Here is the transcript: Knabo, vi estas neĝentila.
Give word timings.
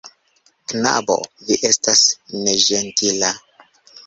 Knabo, 0.71 1.17
vi 1.49 1.57
estas 1.69 2.01
neĝentila. 2.47 3.31